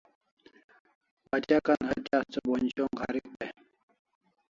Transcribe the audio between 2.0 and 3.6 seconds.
asta bonj shong harik day